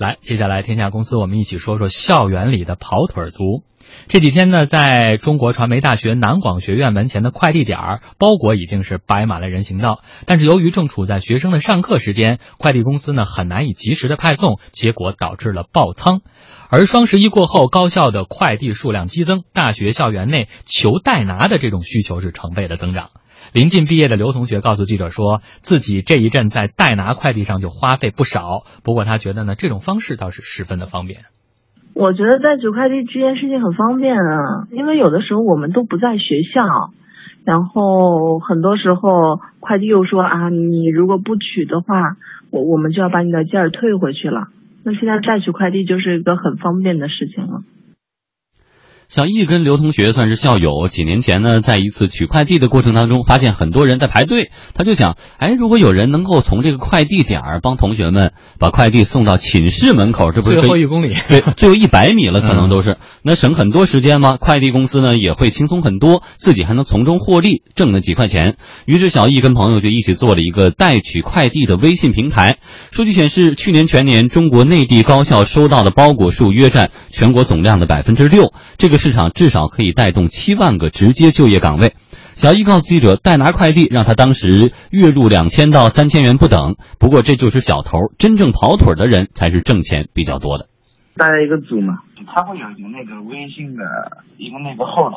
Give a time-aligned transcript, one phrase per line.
[0.00, 3.64] 来，接下来天下公司我们一起说说校园里的跑腿儿族。
[4.08, 10.00] 这几天呢，在中国传媒大学南广学院门前的快递点儿，包裹已经是摆满了人行道。
[10.24, 16.22] 但是由于正处在学生的上课时间，快递公司呢很难以及时的派送，结果导致了爆仓。
[16.70, 23.10] 而双十一过后，高校的快递数量激增，大学校园内求代拿的这种需求是成倍的增长。
[23.52, 31.22] 临近毕业的刘同学告诉记者说，自己这一阵在代拿快递上就花费不少，不过他觉得呢，这种方式倒是十分的方便。
[31.94, 36.62] 我觉得代取快递这件事情很方便啊，因为有的时候我们都不在学校，
[37.44, 42.16] 然后很多时候快递又说啊，你如果不取的话，
[42.50, 44.46] 我我们就要把你的件儿退回去了。
[44.84, 47.62] 那现在代取快递就是一个很方便的事情了。
[49.10, 64.36] 小易跟刘同学算是校友，几年前呢，在一次取快递的过程当中，发现很多人在排队，他就想，哎，如果有人能够从这个快递点儿帮同学们把快递送到寝室门口，这不是最后一公里，对， 最后一百米了，可能都是，那省很多时间吗？
[64.40, 68.58] 快递公司呢也会轻松很多，自己还能从中获利，挣了几块钱。
[68.86, 72.58] 于是小易跟朋友就一起做了一个代取快递的微信平台。
[72.92, 78.99] 数据显示，去年全年中国内地高校收到的包裹数约占全国总量的百分之六，这个。
[79.00, 81.94] 市场至少可以带动七万个直接就业岗位。
[82.34, 86.76] 小易告诉记者，代拿快递让他当时月入两千到三千元不等。
[86.98, 90.68] 不过这就是小头，真正跑腿的人才是挣钱比较多的。
[91.16, 93.82] 大家一个组嘛，他会有一个那个微信的
[94.36, 95.16] 一个那个后台，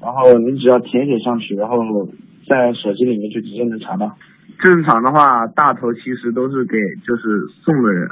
[0.00, 1.76] 然后你只要填写上去，然后
[2.48, 4.16] 在手机里面就直接能查到。
[4.58, 6.76] 正常的话，大头其实都是给
[7.06, 7.22] 就是
[7.64, 8.08] 送的人，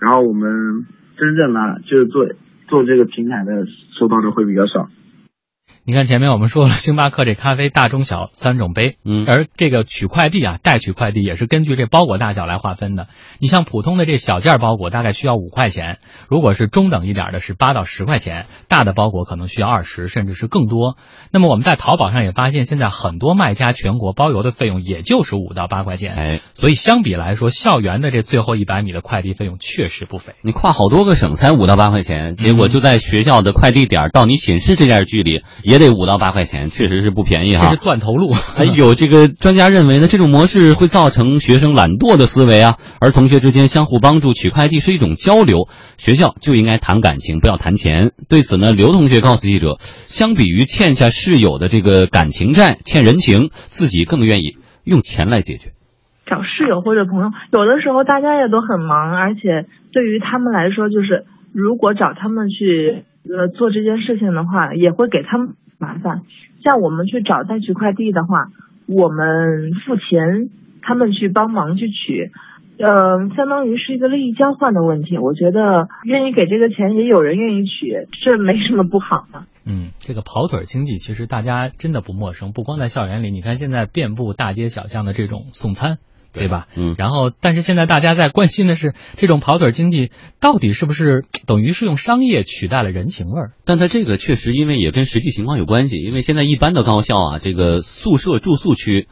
[0.00, 0.84] 然后我们
[1.16, 2.28] 真正拿就是做。
[2.66, 3.66] 做这个平台的
[3.98, 4.88] 收到的会比较少。
[5.86, 13.08] 你看前面我们说了，星巴克这咖啡大中小三种杯，嗯，而这个取快递啊，代取快递也是根据这包裹大小来划分的。
[13.38, 20.96] 你像普通的这小件包裹大概需要五块钱，如果是中等一点的是八到十块钱，大的包裹可能需要二十甚至是更多。
[21.30, 30.32] 那么我们在淘宝上也发现，现在很多卖家全国包邮的费用也就是五到八块钱，哎，所以相比来说，校园的这最后一百米的快递费用确实不菲。
[30.40, 35.73] 你跨好多个省才五到八块钱，结果就在学校的快递点到你寝室这点距离也。
[35.74, 37.66] 也得五到八块钱，确实是不便宜哈。
[37.66, 38.30] 这是断头路。
[38.30, 42.76] 还有这个专家认为呢，这种模式会造成学生懒惰的思维啊。
[43.00, 45.68] 而同学之间相互帮助取快递是一种交流，
[45.98, 48.12] 学校就应该谈感情，不要谈钱。
[48.28, 55.72] 对此呢，刘同学告诉记者，相比于欠下室友的这个感情债、欠人情，自己更愿意用钱来解决。
[56.24, 65.56] 找室友或者朋友，有的时候大家也都很忙，而且对于他们来说，就是如果找他们去呃做这件事情的话，也会给他们。
[65.78, 66.22] 麻烦，
[66.62, 68.48] 像我们去找代取快递的话，
[68.86, 70.50] 我们付钱，
[70.82, 72.30] 他们去帮忙去取，
[72.78, 75.18] 呃，相当于是一个利益交换的问题。
[75.18, 79.44] 我觉得愿意给这个钱，也有人愿意取，这没什么不好的。
[79.66, 85.98] 嗯，这个跑腿经济其实大家真的不陌生，不光在校园里，你看现在遍布大街小巷的这种送餐。
[86.34, 86.66] 对吧？
[86.76, 93.52] 嗯，然后，但是现在大家在关心的是，这种跑腿经济到底是不是 等于是用商业取代了人情味儿？
[93.64, 95.96] 但它这个确实，因为也跟实际情况有关系。
[95.98, 99.08] 因为现在一般的高校啊，这个宿舍住宿区，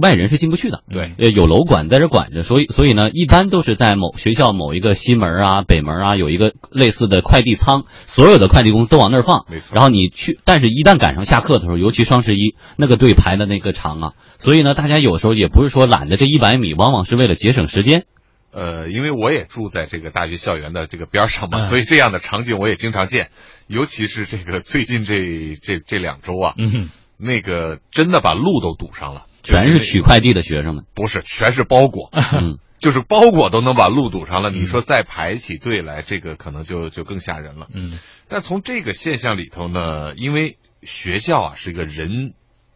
[0.00, 0.82] 外人是进不去的。
[0.90, 9.46] 对，有楼管在这管着，所以所以呢，一般都是在某学校某一个西门啊、北门啊，有一个类似的快递仓，所有的快递公司都往那儿放。
[9.48, 9.74] 没错。
[9.76, 16.56] 然后你去，但是一旦赶上下课的时候，尤其双十一，那个队排的那个长啊，所以呢，大家有时候也不是说懒得这一百。
[16.56, 18.06] 米往往是为了节省时间，
[18.50, 23.28] 呃，因为我也住在这个大学校园的这个边上嘛，所以这样的场景我也经常见，
[23.66, 26.88] 尤其是这个最近这这这两周啊，嗯，
[27.18, 37.98] 那个真的把路都堵上了，全是取快递的学生们，不是，全是包裹，嗯， 就是包裹都能把路堵上了，你说再排起队来，这个可能就就更吓人了，嗯，
[38.28, 42.34] 但从这个现象里头呢，因为学校啊是一个人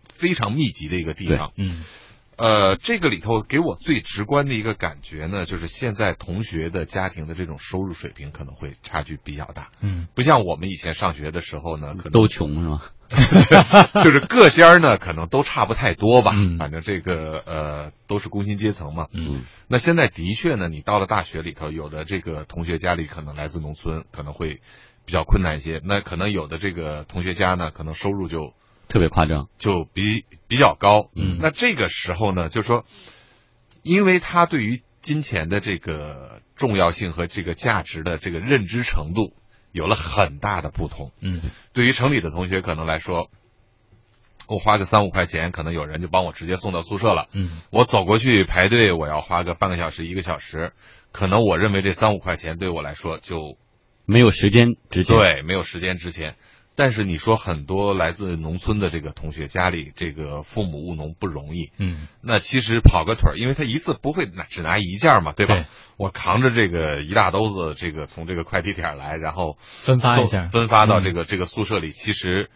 [0.08, 1.84] 非常密集的一个地方，嗯。
[2.40, 9.68] 呃，这个里头给我最直观的一个感觉呢，就是现在同学的家庭的这种收入水平可能会差距比较大。
[9.82, 12.82] 嗯，不像我们以前上学的时候呢，可能都穷是吗？
[14.02, 16.32] 就是各仙儿呢，可能都差不太多吧。
[16.34, 19.08] 嗯，反正这个呃都是工薪阶层嘛。
[19.12, 24.62] 嗯，那现在的确呢，你到了大学里头，有的这个同学家里可能来自农村，可能会
[25.04, 25.82] 比较困难一些。
[25.84, 28.54] 那可能有的这个同学家呢，可能收入就。
[28.90, 31.10] 特别夸张，就比比较高。
[31.14, 32.84] 嗯，那这个时候呢，就说，
[33.82, 39.32] 因为他对于金钱的这个重要性和这个价值的这个认知程度
[39.70, 41.12] 有了很大的不同。
[41.20, 41.40] 嗯，
[41.72, 43.30] 对于城里的同学可能来说，
[44.48, 47.28] 我花个三五块钱，可能有人就帮我直接送到宿舍了。
[47.32, 50.72] 嗯，我走过去排队，我要花个半个小时、一个小时，
[51.12, 53.56] 可能我认为这三五块钱对我来说就
[54.04, 55.16] 没有时间值钱。
[55.16, 56.34] 对，没有时间值钱。
[56.80, 65.56] 但是你说很多来自农村的这个同学，家里这个父母务农不容易，嗯，那其实跑个腿儿，因为他一次不会拿只拿一件嘛，对吧？
[65.56, 65.66] 对。
[65.98, 70.48] 我扛着这个一大兜子，这个从这个快递点来，然后分发一下。
[70.48, 71.04] 分发到嗯。
[71.04, 72.48] 这个、这个宿舍里，其实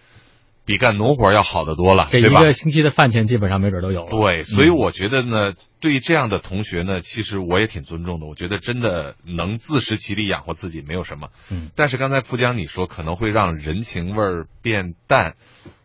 [0.64, 2.22] 比干农活要好得多了，这一？
[2.22, 4.10] 个星期的饭钱基本上没准都有了。
[4.10, 8.26] 对，所以嗯我觉得呢，对于这样的同学呢，其实我也挺尊重的。
[8.26, 11.28] 我觉得真的能自食其力养活自己没有什么。
[11.50, 15.36] 嗯但是刚才富江你说可能会让人情味儿变淡，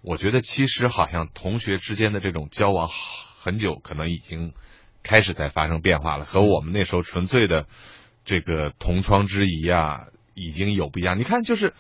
[0.02, 4.54] 我觉得其实好像同学之间的这种交往很久，可能已经
[5.04, 7.66] 开始在发生变化了，和我们那时候纯粹的
[8.24, 10.06] 这个同窗之谊啊，
[10.36, 11.20] 已经有不一样。
[11.20, 11.74] 你看，就是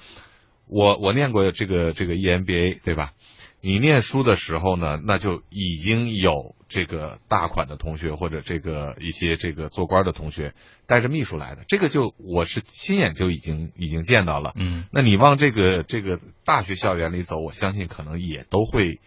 [0.69, 3.13] 我我念过这个这个 E EMBA 对吧？
[3.61, 10.53] 你念书的时候呢，那就已经有这个大款的同学或者这个一些这个做官的同学
[10.85, 14.53] 带着秘书来的，这个就我是亲眼就已经已经见到了。
[14.55, 19.01] 嗯那你往这个这个大学校园里走，我相信可能也都会，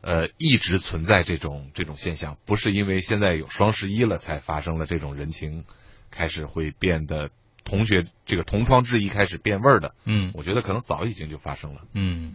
[0.00, 5.64] 呃，一直存在这种这种现象，不是因为现在有双十一了才发生了这种人情
[6.10, 7.30] 开始会变得
[7.62, 9.94] 同学这个同窗之谊开始变味儿的。
[10.04, 11.82] 嗯我觉得可能早已经就发生了。
[11.94, 12.34] 嗯，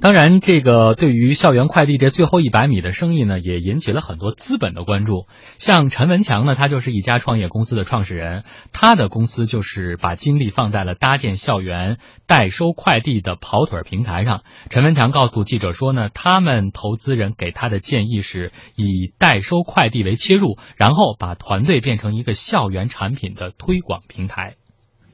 [0.00, 5.26] 当然，这个对于校园快递这最后一百米的生意呢，也引起了很多资本的关注。
[5.58, 14.42] 像陈文强呢，他就是一家创业公司的创始人，他的公司就是把精力放在了搭建校园代收快递的跑腿平台上。
[14.70, 24.56] 陈文强告诉记者说呢，他们投资人给他的建议是以代收快递为切入，然后把团队变成一个校园产品的推广平台。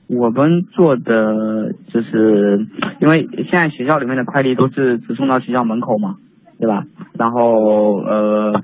[0.06, 2.66] 我们做的就是，
[3.00, 6.16] 因为现在学校里面的快递都是直送到学校门口嘛，
[6.58, 6.84] 对吧？
[7.18, 8.62] 然后呃，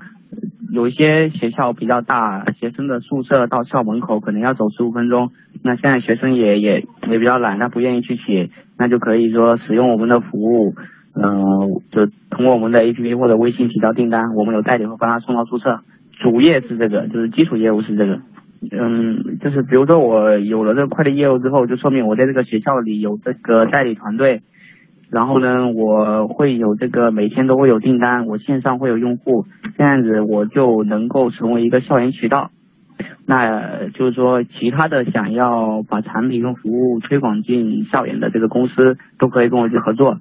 [0.71, 5.31] 有一些学校比较大，学生的宿舍到校门口可能要走十五分钟。
[5.63, 10.75] 那现在学生也也也比较懒，他不愿意去取，那就可以说使用我们的服务，
[11.15, 15.79] 嗯、就通过我们的 APP 或者微信提交订单，我们有代理会帮他送到宿舍。
[16.19, 18.19] 主业是这个，就是基础业务是这个。
[18.69, 24.43] 嗯，就是比如说我有了这个快递业务之后，就说明我在这个学校里有这个代理团队，
[25.09, 29.45] 然后呢，我会有这个每天都会有订单，我线上会有用户，
[29.77, 32.51] 这样子我就能够成为一个校园渠道。
[33.25, 40.17] 那就是说，其他的想要把产品跟服务推广进校园的这个公司，都可以跟我去合作。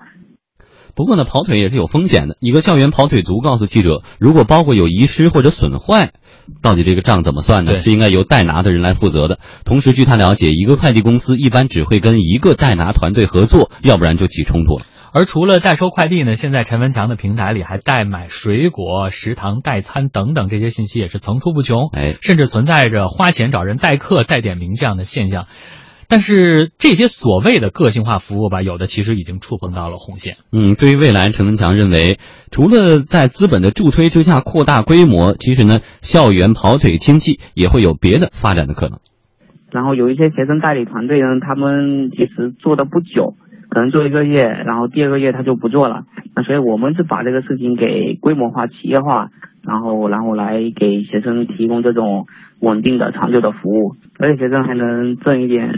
[0.95, 2.37] 不过呢，跑腿也是有风险的。
[2.41, 6.13] 一个校园跑腿族告诉记者，如果包裹有遗失或者损坏，
[6.63, 7.77] 到底这个账怎么算呢？
[7.77, 9.39] 是应该由代拿的人来负责的。
[9.65, 14.85] 同时，据他了解，一个快递公司一般只会跟一个代拿团队合作，要不然就起冲突了。
[15.13, 25.47] 而除了代收快递呢，现在陈文强的平台里还代买水果、食堂代餐等等这些信息也是层出不穷，哎，甚至存在着花钱找人代课、代点名这样的现象。
[26.11, 30.39] 但是这些所谓的个性化服务吧，有的其实已经触碰到了红线。
[30.51, 32.19] 嗯，对于未来，陈文强认为，
[32.51, 38.99] 除了在资本的助推之下扩大规模，其实呢，校园跑腿经济也会有别的发展的可能。
[39.71, 43.37] 然后有一些学生代理团队呢，他们其实做的不久，
[43.69, 46.03] 可能做一个月，然后第二个月他就不做了。
[46.35, 49.29] 那所以我们是把这个事情给规模化、企业化，
[49.63, 52.27] 然后然后来给学生提供这种
[52.61, 55.71] 稳定的、长久的服务，而且学生还能挣一点，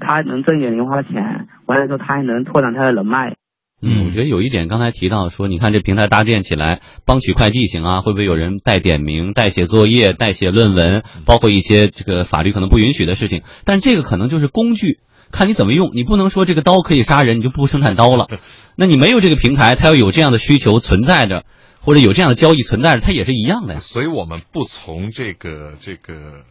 [0.00, 3.36] 他能挣一点零花钱，完了之后他还能拓展他的人脉。
[3.82, 13.40] 嗯，我觉得有一点刚才提到说，你看这平台搭建起来，帮取快递行啊，会不会有人代点名、代写作业、代写论文，包括一些这个法律可能不允许的事情？
[13.64, 14.98] 但这个可能就是工具，
[15.32, 15.92] 看你怎么用。
[15.94, 18.26] 你不能说这个刀可以杀人，你就不生产刀了。
[18.76, 21.44] 那你没有这个平台，它要有这样的需求存在着，
[21.80, 23.80] 或者有这样的交易存在着，它也是一样的呀。
[23.80, 26.44] 所以我们不从这个这个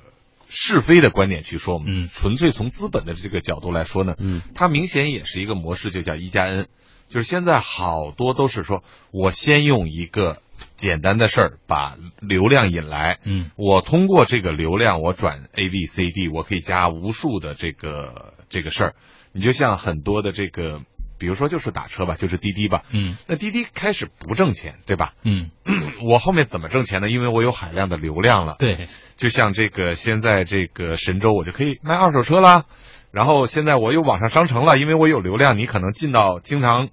[0.49, 2.09] 是非的观点去说，我们嗯。
[2.11, 6.65] 纯粹从资本的这个角度来说呢，嗯，它明显也是一个模式，就叫一加 N，
[7.09, 10.41] 就是现在好多都是说我先用一个
[10.75, 13.51] 简单的事儿把流量引来，嗯。
[13.55, 18.95] 我通过这个流量我转 A B C D，我可以加无数的这个这个事儿，
[19.31, 20.81] 你就像很多的这个，
[21.19, 25.13] 比如说就是打车吧，就是滴滴吧，嗯那滴滴开始不挣钱，对吧？
[25.23, 25.51] 嗯，
[26.09, 27.09] 我后面怎么挣钱呢？
[27.09, 28.55] 因为我有海量的流量了。
[28.57, 32.63] 对，就像这个现在这个神州，我就可以卖二手车啦。
[33.11, 36.89] 然后现在我有网上商城了，因为我有流量，你可能进到经常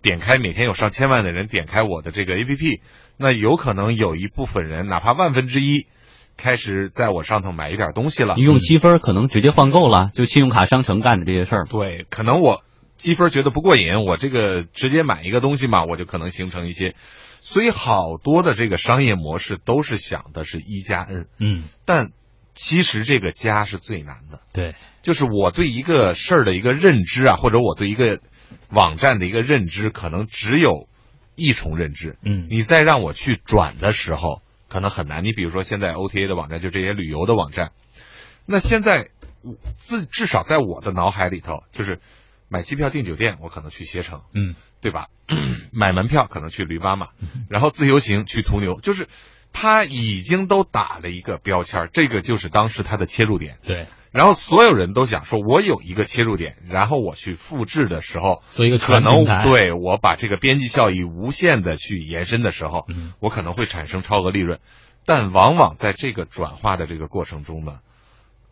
[0.00, 2.80] 点开，每天有上千万的人点开我的这个 APP，
[3.18, 5.86] 那有可能有一部分人，哪怕万分之一，
[6.36, 8.44] 开始在我上头买一点东西了你。
[8.44, 11.64] 用积分可能直接换购了，就信用卡商城干的这些事儿。
[11.66, 12.62] 对，可能我
[12.96, 16.94] 积分觉得不过瘾，我这个直接买一个东西嘛，我就可能形成一些，
[17.40, 22.10] 所以好多的这个商业模式都是想的是一加 N，嗯，但
[22.54, 28.20] 其实这个加是最难的，对，就是我对一个事儿的一个认知啊，或者我对一个
[28.70, 30.88] 网站的一个认知，可能只有
[31.34, 32.46] 一重认知，嗯。
[32.48, 35.22] 你再让我去转的时候，可能很难。
[35.22, 37.72] 你比如说现在 OTA 的网站，就这些旅游的网站，
[38.46, 39.10] 那现在
[39.76, 42.00] 自至少在我的脑海里头，就是
[42.48, 44.54] 买机票订酒店，我可能去携程，嗯。
[44.78, 45.08] 对吧？
[45.72, 47.08] 买门票可能去驴妈妈，
[47.48, 49.08] 然后自由行去途牛，就是
[49.52, 53.58] 他已经都打了一个标签儿，这个就是当时他的切入点。
[53.66, 63.12] 对，然后所有人都想说，我有一个切入点，然后我去复制的时候，做一个可能对我把这个边际效益无限的去延伸的时候，嗯。
[63.18, 64.60] 我可能会产生超额利润，
[65.04, 67.80] 但往往在这个转化的这个过程中呢，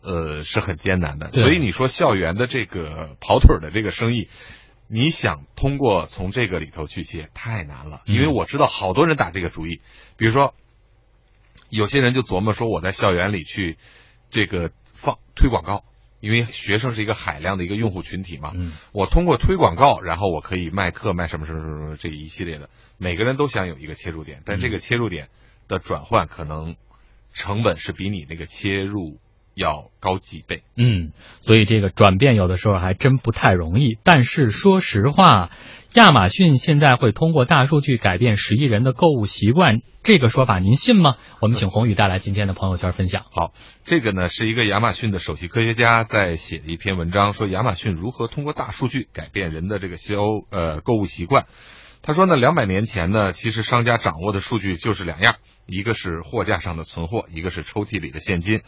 [0.05, 1.31] 呃，是很艰难的。
[1.31, 4.29] 所以你说校园的这个跑腿的这个生意，
[4.87, 9.81] 你想通过从这个里头去切太难了，因为嗯我知道好多人打这个主意，
[10.17, 10.53] 比如说，
[11.69, 13.77] 有些人就琢磨说我在校园里去
[14.29, 15.83] 这个放推广告。
[16.21, 25.29] 因为学生是一个海量的一个用户群体嘛，嗯我通过推广告，然后我可以卖课卖什么什么什么这一系列的，每个人都想有一个切入点，但这个切入点
[25.67, 26.77] 的转换可能
[27.31, 29.19] 成本是比你那个切入
[29.55, 30.63] 要高几倍。
[30.75, 33.97] 嗯，所以这个转变有的时候还真不太容易。
[34.03, 35.49] 但是说实话，
[35.93, 41.15] 亚马逊现在会通过大数据改变十亿人的购物习惯，这个说法您信吗？
[41.39, 43.25] 我们请宏宇带来今天的朋友圈分享。
[43.31, 43.53] 好，
[43.85, 50.21] 这个呢是一个亚马逊的首席科学家在写的一篇文章，说亚马逊如何通过大数据改变人的这个消
[50.51, 51.45] 呃购物习惯。
[52.01, 58.61] 他说呢，两百年前呢，其实商家掌握的数据就是两样，一个是货架上的存货，一个是抽屉里的现金。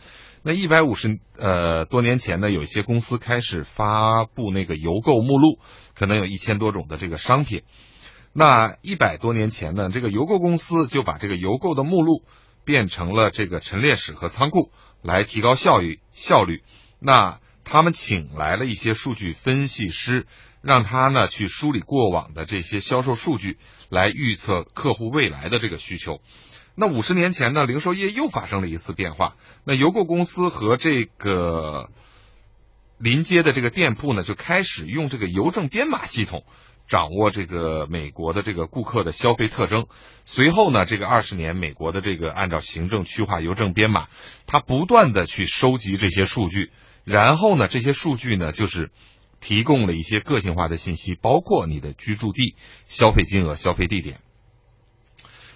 [0.48, 5.60] 那一百五十呃多年前呢，有一些公司开始发布那个邮购目录，
[5.94, 7.64] 可能有一千多种的这个商品。
[8.32, 12.24] 那一百多年前呢，这个邮购公司就把这个邮购的目录
[12.64, 16.64] 变成了这个陈列室和仓库，来提高效益效率。
[16.98, 20.28] 那他们请来了一些数据分析师，
[20.62, 23.58] 让他呢去梳理过往的这些销售数据，
[23.90, 26.22] 来预测客户未来的这个需求。
[26.80, 29.36] 那五十年前呢，零售业又发生了一次变化。
[29.64, 31.90] 那邮购公司和这个
[33.00, 36.44] 临街的这个店铺呢，就开始用这个邮政编码系统
[36.88, 39.88] 掌握这个美国的这个顾客的消费特征。
[40.28, 44.08] 随后呢，这个二十年，美国的这个按照行政区划邮政编码，
[44.46, 46.70] 它不断的去收集这些数据，
[47.04, 48.92] 然后呢，这些数据呢就是
[49.42, 52.56] 提供了一些个性化的信息，包括你的居住地、
[52.86, 54.20] 消费金额、消费地点。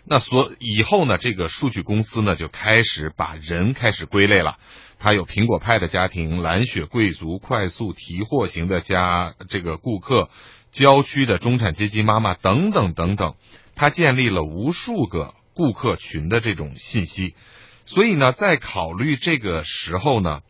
[0.04, 4.58] 那所以后呢，这个数据公司呢就开始把人开始归类了，
[5.00, 10.30] 它有苹果派的家庭、蓝血贵族、快速提货型的家这个顾客、
[10.72, 13.36] 郊区的中产阶级妈妈等等等等，
[13.76, 17.36] 它建立了无数个顾客群的这种信息，
[17.86, 20.42] 所以呢，在考虑这个时候呢。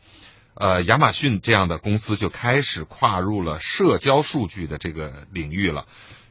[0.54, 5.86] 呃，亚马逊这样的公司就开始跨入了社交数据的这个领域了。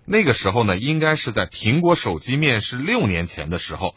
[0.05, 3.95] 那个时候呢，应该是在苹果手机面世六年前的时候，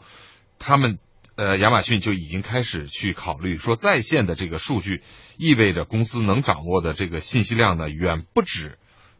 [0.59, 0.99] 他们
[1.35, 5.01] 呃亚马逊就已经开始去考虑说，在线的这个数据
[5.37, 8.77] 意味着公司能掌握的这个信息量呢，远不止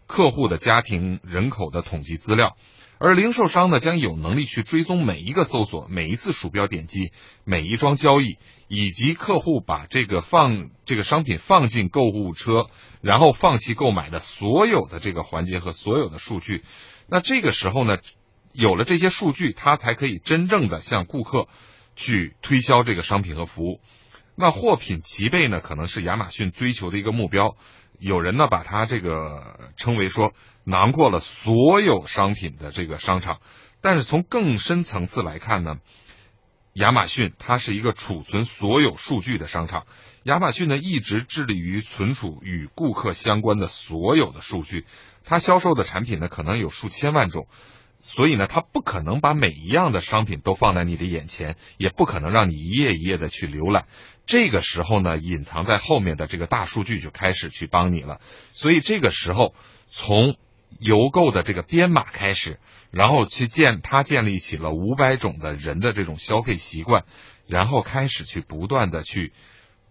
[0.08, 2.56] 客户的家庭人口的统计资料。
[2.98, 7.12] 而零售商呢，将有能力去追踪每一个搜索、每一次鼠标点击、
[7.44, 12.67] 每一桩交易，以及客户把这个放这个商品放进购物车，
[13.01, 16.63] 然后放弃购买的所有的这个环节和所有的数据。
[17.07, 17.98] 那这个时候呢，
[18.51, 21.48] 有了这些数据，他才可以真正的向顾客
[21.95, 23.79] 去推销这个商品和服务。
[24.36, 27.55] 那货品齐备呢，可能是亚马逊追求的一个目标。
[27.98, 30.34] 有人呢把它这个称为说
[30.65, 33.39] 囊括了所有商品的这个商场，
[33.79, 35.77] 但是从更深层次来看呢，
[36.75, 39.86] 亚马逊它是一个储存所有数据的商场。
[40.24, 44.86] 亚马逊呢一直致力于存储与顾客相关的所有的数据，
[45.24, 47.48] 它销售的产品呢可能有数千万种。
[48.01, 53.88] 所以呢，它不可能把每一样的商品都放在你的眼前，也不可能让你一页一页的去浏览。
[54.27, 58.20] 这个时候呢，隐藏在后面的这个大数据就开始去帮你了。
[58.51, 59.55] 所以这个时候，
[59.88, 60.36] 从
[60.79, 62.60] 邮购的这个编码开始，
[62.91, 67.05] 然后去建，他建立起了五百种的人的这种消费习惯，
[67.48, 69.34] 然后开始去不断的去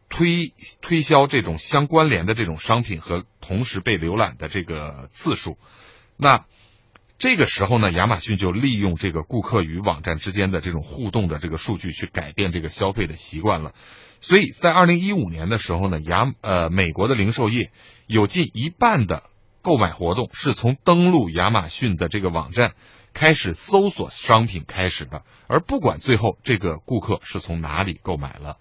[0.09, 5.59] 推推销这种相关联的这种商品和同时被浏览的这个次数。
[6.17, 6.45] 那
[7.19, 13.73] 这个时候呢，亚马逊就利用这个顾客与网站之间的这种互动的这个数据，去改变这个消费的习惯了。
[14.21, 17.71] 所以在二零一五年的时候呢，亚呃美国的零售业
[18.07, 19.23] 有近一半的
[19.65, 22.75] 购买活动是从登录亚马逊的这个网站
[23.15, 28.59] 开始搜索商品开始的，而不管最后这个顾客是从哪里购买了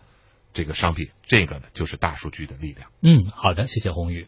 [0.53, 2.89] 这个商品，这个呢就是大数据的力量。
[3.01, 4.21] 嗯，好的，谢谢红宇。